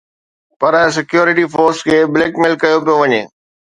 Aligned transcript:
پر 0.59 0.73
security 0.95 1.45
force 1.53 1.77
کي 1.87 1.97
black 2.13 2.33
ميل 2.41 2.53
ڪيو 2.63 2.77
پيو 2.85 2.95
وڃي 3.01 3.21